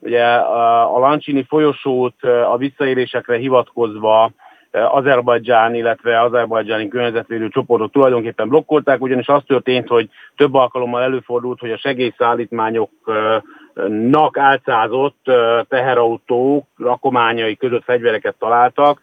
[0.05, 4.31] ugye a Lancsini folyosót a visszaélésekre hivatkozva
[4.71, 11.71] Azerbajdzsán, illetve azerbajdzsáni környezetvédő csoportok tulajdonképpen blokkolták, ugyanis az történt, hogy több alkalommal előfordult, hogy
[11.71, 15.31] a segélyszállítmányoknak álcázott
[15.67, 19.01] teherautók rakományai között fegyvereket találtak,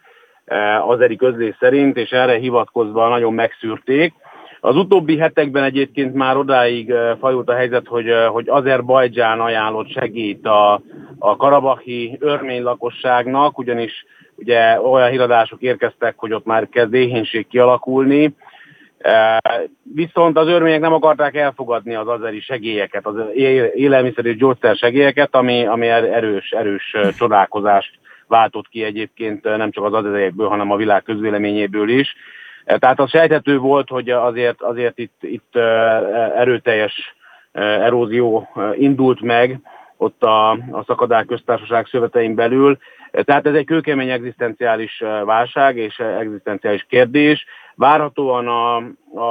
[0.81, 4.13] azeri közlés szerint, és erre hivatkozva nagyon megszűrték.
[4.65, 10.81] Az utóbbi hetekben egyébként már odáig fajult a helyzet, hogy, hogy Azerbajdzsán ajánlott segít a,
[11.19, 18.35] a karabahi örmény lakosságnak, ugyanis ugye olyan híradások érkeztek, hogy ott már kezd éhénység kialakulni,
[19.93, 23.15] Viszont az örmények nem akarták elfogadni az azeri segélyeket, az
[23.73, 29.83] élelmiszer és gyógyszer segélyeket, ami, ami er-, erős, erős csodálkozást váltott ki egyébként nem csak
[29.83, 32.15] az azeriekből, hanem a világ közvéleményéből is.
[32.65, 35.55] Tehát az sejthető volt, hogy azért, azért itt, itt
[36.35, 37.15] erőteljes
[37.51, 39.59] erózió indult meg
[39.97, 42.77] ott a, a szakadár köztársaság szövetein belül.
[43.11, 47.45] Tehát ez egy kőkemény egzisztenciális válság és egzisztenciális kérdés.
[47.75, 48.75] Várhatóan a,
[49.19, 49.21] a,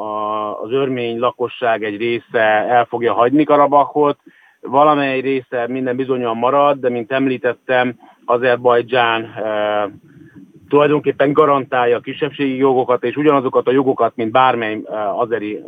[0.00, 4.18] a, az örmény lakosság egy része el fogja hagyni Karabachot,
[4.60, 9.90] valamely része minden bizonyan marad, de mint említettem, Azerbajdzsán e,
[10.72, 14.80] tulajdonképpen garantálja a kisebbségi jogokat, és ugyanazokat a jogokat, mint bármely
[15.16, 15.60] azeri,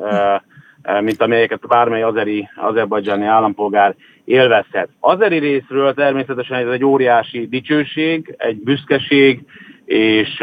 [1.01, 4.89] mint amelyeket bármely azeri, azerbajdzsáni állampolgár élvezhet.
[5.01, 9.45] Azeri részről természetesen ez egy óriási dicsőség, egy büszkeség,
[9.85, 10.43] és,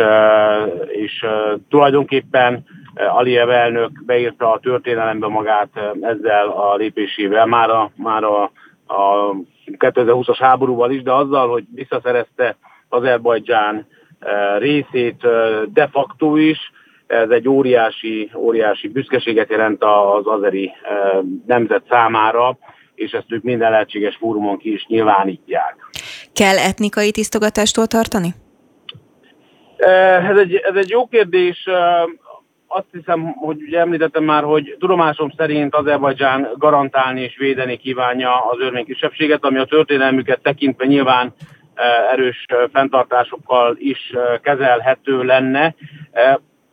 [0.87, 1.25] és
[1.69, 2.63] tulajdonképpen
[2.95, 5.69] Aliyev elnök beírta a történelembe magát
[6.01, 8.43] ezzel a lépésével, már a, már a,
[8.87, 9.31] a
[9.77, 12.55] 2020-as háborúval is, de azzal, hogy visszaszerezte
[12.89, 13.85] Azerbajdzsán
[14.57, 15.27] részét
[15.73, 16.57] de facto is,
[17.07, 20.71] ez egy óriási, óriási büszkeséget jelent az azeri
[21.45, 22.57] nemzet számára,
[22.95, 25.75] és ezt ők minden lehetséges fórumon ki is nyilvánítják.
[26.33, 28.33] Kell etnikai tisztogatástól tartani?
[30.29, 31.67] Ez egy, ez egy jó kérdés
[32.67, 38.59] azt hiszem, hogy ugye említettem már, hogy tudomásom szerint Azerbajdzsán garantálni és védeni kívánja az
[38.59, 41.33] örmény kisebbséget, ami a történelmüket tekintve nyilván e,
[42.11, 45.75] erős fenntartásokkal is kezelhető lenne.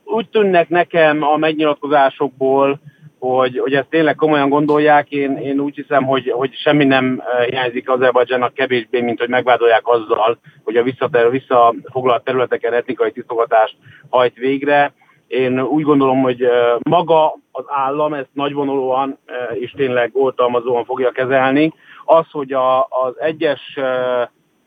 [0.04, 2.80] Úgy tűnnek nekem a megnyilatkozásokból,
[3.18, 5.10] hogy, hogy ezt tényleg komolyan gondolják.
[5.10, 10.38] Én, én úgy hiszem, hogy, hogy semmi nem hiányzik Azerbajdzsának kevésbé, mint hogy megvádolják azzal,
[10.64, 10.82] hogy a
[11.30, 13.76] visszafoglalt területeken etnikai tisztogatást
[14.08, 14.92] hajt végre
[15.28, 16.48] én úgy gondolom, hogy
[16.88, 19.18] maga az állam ezt nagyvonulóan
[19.52, 21.72] és tényleg oltalmazóan fogja kezelni.
[22.04, 23.78] Az, hogy a, az egyes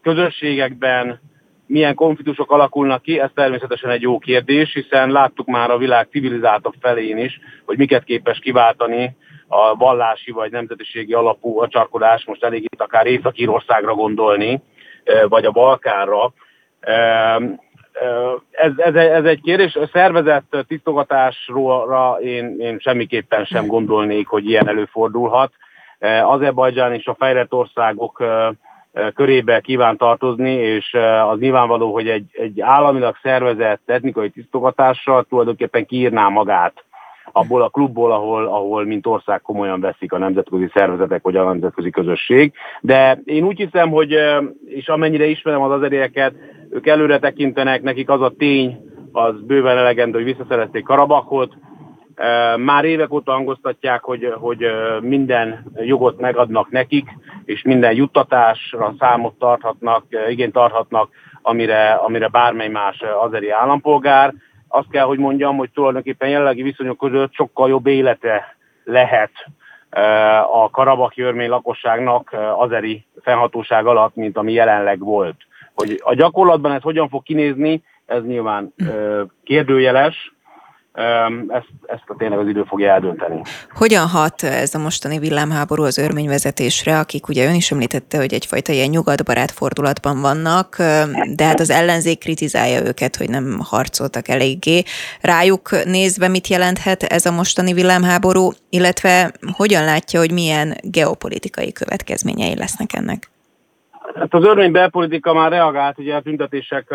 [0.01, 1.19] közösségekben
[1.65, 6.73] milyen konfliktusok alakulnak ki, ez természetesen egy jó kérdés, hiszen láttuk már a világ civilizáltabb
[6.79, 9.15] felén is, hogy miket képes kiváltani
[9.47, 14.61] a vallási vagy nemzetiségi alapú acsarkodás, most elég itt akár Észak-Írországra gondolni,
[15.29, 16.33] vagy a Balkánra
[18.51, 19.75] ez, ez, ez egy kérdés.
[19.75, 25.51] A szervezett tisztogatásra én, én semmiképpen sem gondolnék, hogy ilyen előfordulhat.
[26.23, 28.23] Azerbajdzsán és a fejlett országok
[29.13, 30.93] körébe kíván tartozni, és
[31.31, 36.83] az nyilvánvaló, hogy egy, egy államilag szervezett etnikai tisztogatással tulajdonképpen kiírná magát
[37.31, 41.89] abból a klubból, ahol, ahol mint ország komolyan veszik a nemzetközi szervezetek vagy a nemzetközi
[41.89, 42.53] közösség.
[42.81, 44.15] De én úgy hiszem, hogy,
[44.65, 46.33] és amennyire ismerem az azerieket,
[46.69, 48.77] ők előre tekintenek, nekik az a tény,
[49.11, 51.53] az bőven elegendő, hogy visszaszerezték Karabakot.
[52.57, 54.65] Már évek óta hangoztatják, hogy, hogy
[55.01, 57.09] minden jogot megadnak nekik,
[57.45, 61.09] és minden juttatásra számot tarthatnak, igényt tarthatnak,
[61.41, 64.33] amire, amire bármely más azeri állampolgár
[64.67, 69.31] azt kell, hogy mondjam, hogy tulajdonképpen jelenlegi viszonyok között sokkal jobb élete lehet
[69.89, 75.35] eh, a karabaki örmény lakosságnak azeri fennhatóság alatt, mint ami jelenleg volt.
[75.75, 78.73] Hogy a gyakorlatban ez hogyan fog kinézni, ez nyilván
[79.43, 80.33] kérdőjeles,
[81.47, 83.41] ezt, ezt a tényleg az idő fogja eldönteni.
[83.69, 88.71] Hogyan hat ez a mostani villámháború az örményvezetésre, akik ugye ön is említette, hogy egyfajta
[88.71, 90.75] ilyen nyugatbarát fordulatban vannak,
[91.35, 94.83] de hát az ellenzék kritizálja őket, hogy nem harcoltak eléggé.
[95.21, 102.57] Rájuk nézve mit jelenthet ez a mostani villámháború, illetve hogyan látja, hogy milyen geopolitikai következményei
[102.57, 103.29] lesznek ennek?
[104.15, 106.93] Hát az örmény belpolitika már reagált, ugye a tüntetések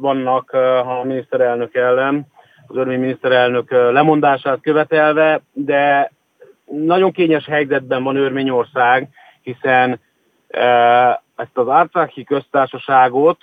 [0.00, 0.50] vannak
[0.84, 2.26] a miniszterelnök ellen,
[2.66, 6.12] az örmény miniszterelnök lemondását követelve, de
[6.64, 9.08] nagyon kényes helyzetben van Örményország,
[9.42, 10.00] hiszen
[11.36, 13.38] ezt az Árcáki köztársaságot,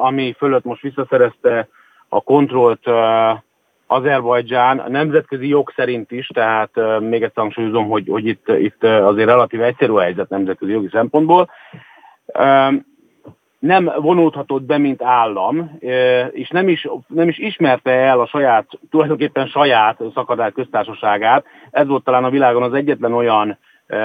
[0.00, 1.68] ami fölött most visszaszerezte
[2.08, 2.86] a kontrollt
[3.86, 9.28] Azerbajdzsán a nemzetközi jog szerint is, tehát még egyszer hangsúlyozom, hogy, hogy itt, itt azért
[9.28, 11.50] relatív egyszerű a helyzet nemzetközi jogi szempontból,
[13.62, 15.78] nem vonódhatott be, mint állam,
[16.30, 21.44] és nem is, nem is ismerte el a saját, tulajdonképpen saját szakadár köztársaságát.
[21.70, 23.58] Ez volt talán a világon az egyetlen olyan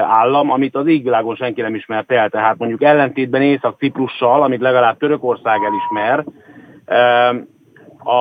[0.07, 2.29] állam, amit az égvilágon senki nem ismert el.
[2.29, 6.23] Tehát mondjuk ellentétben Észak-Ciprussal, amit legalább Törökország elismer,
[7.97, 8.13] a,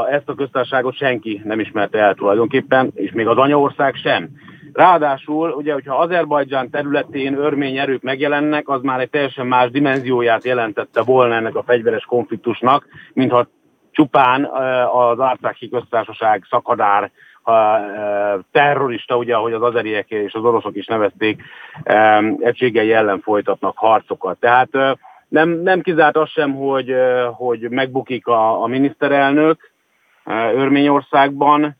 [0.00, 4.28] a, ezt a köztársaságot senki nem ismerte el tulajdonképpen, és még az anyaország sem.
[4.74, 11.02] Ráadásul, ugye, hogyha Azerbajdzsán területén örmény erők megjelennek, az már egy teljesen más dimenzióját jelentette
[11.02, 13.46] volna ennek a fegyveres konfliktusnak, mintha
[13.90, 14.44] csupán
[14.92, 17.10] az Ártáki köztársaság szakadár
[18.50, 21.42] terrorista, ugye, ahogy az azeriek és az oroszok is nevezték,
[22.38, 24.38] egységei ellen folytatnak harcokat.
[24.38, 24.68] Tehát
[25.28, 26.94] nem, nem kizárt az sem, hogy,
[27.32, 29.72] hogy megbukik a, a miniszterelnök
[30.54, 31.76] Örményországban,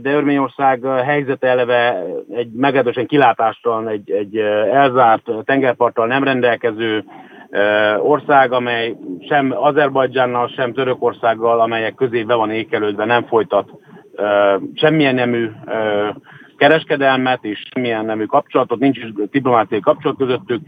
[0.12, 4.36] Örményország helyzete eleve egy meglehetősen kilátástalan, egy, egy
[4.72, 7.04] elzárt tengerparttal nem rendelkező
[7.98, 8.94] ország, amely
[9.28, 13.70] sem Azerbajdzsánnal, sem Törökországgal, amelyek közé be van ékelődve, nem folytat
[14.74, 15.50] semmilyen nemű
[16.56, 20.60] kereskedelmet és semmilyen nemű kapcsolatot, nincs is diplomáciai kapcsolat közöttük.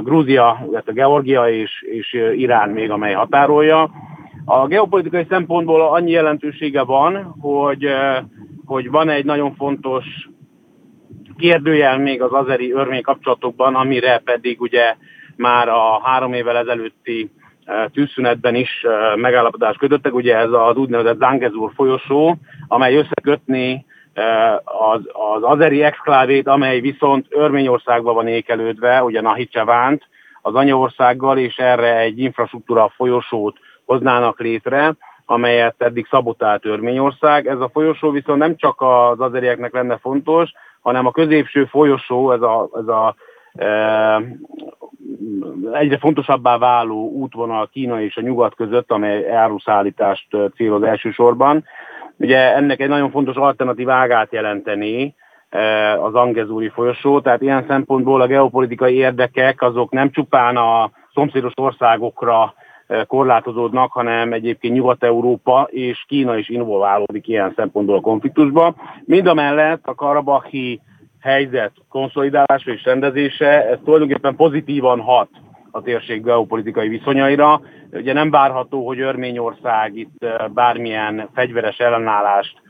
[0.00, 3.90] Grúzia, illetve Georgia és, és Irán még, amely határolja.
[4.44, 7.86] A geopolitikai szempontból annyi jelentősége van, hogy,
[8.64, 10.04] hogy van egy nagyon fontos
[11.36, 14.96] kérdőjel még az azeri örmény kapcsolatokban, amire pedig ugye
[15.36, 17.30] már a három évvel ezelőtti
[17.92, 18.86] tűzszünetben is
[19.16, 22.36] megállapodást kötöttek, ugye ez az úgynevezett Zangezur folyosó,
[22.68, 23.84] amely összekötni
[24.64, 25.00] az,
[25.34, 30.08] az azeri exklávét, amely viszont Örményországban van ékelődve, ugye Nahicsevánt,
[30.42, 33.58] az anyaországgal, és erre egy infrastruktúra folyosót
[33.92, 34.94] hoznának létre,
[35.26, 37.46] amelyet eddig szabotált Örményország.
[37.46, 42.40] Ez a folyosó viszont nem csak az azerieknek lenne fontos, hanem a középső folyosó, ez
[42.40, 43.14] a, ez a
[43.52, 44.22] e,
[45.72, 51.64] egyre fontosabbá váló útvonal Kína és a nyugat között, amely áruszállítást céloz elsősorban.
[52.16, 55.14] Ugye ennek egy nagyon fontos alternatív ágát jelenteni
[55.48, 61.52] e, az Angezúri folyosó, tehát ilyen szempontból a geopolitikai érdekek azok nem csupán a szomszédos
[61.56, 62.54] országokra
[63.06, 68.74] korlátozódnak, hanem egyébként Nyugat-Európa és Kína is involválódik ilyen szempontból a konfliktusba.
[69.04, 70.80] Mind a mellett a karabahi
[71.20, 75.28] helyzet konszolidálása és rendezése, ez tulajdonképpen pozitívan hat
[75.70, 77.60] a térség geopolitikai viszonyaira.
[77.92, 82.62] Ugye nem várható, hogy Örményország itt bármilyen fegyveres ellenállást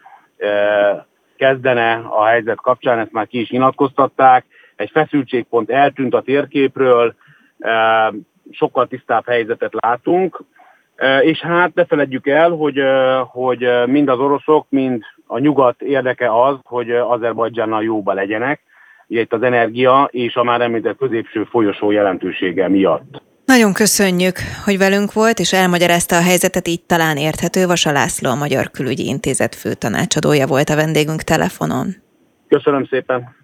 [1.37, 4.45] kezdene a helyzet kapcsán, ezt már ki is nyilatkoztatták.
[4.77, 7.15] Egy feszültségpont eltűnt a térképről,
[8.51, 10.43] sokkal tisztább helyzetet látunk,
[11.21, 12.81] és hát ne feledjük el, hogy,
[13.27, 18.61] hogy mind az oroszok, mind a nyugat érdeke az, hogy Azerbajdzsánnal jóba legyenek,
[19.07, 23.23] ugye itt az energia és a már említett középső folyosó jelentősége miatt.
[23.45, 27.67] Nagyon köszönjük, hogy velünk volt, és elmagyarázta a helyzetet, így talán érthető.
[27.67, 31.87] Vasa László, a Magyar Külügyi Intézet főtanácsadója volt a vendégünk telefonon.
[32.49, 33.35] Köszönöm szépen.